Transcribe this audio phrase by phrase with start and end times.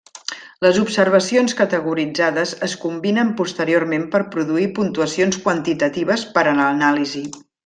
[0.65, 7.25] Les observacions categoritzades es combinen posteriorment per produir puntuacions quantitatives per a l'anàlisi.